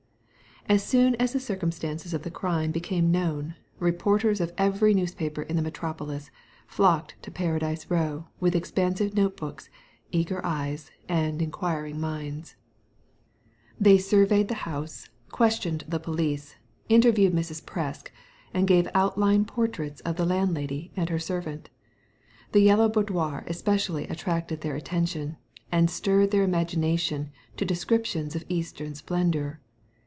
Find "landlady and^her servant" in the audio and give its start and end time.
20.25-21.69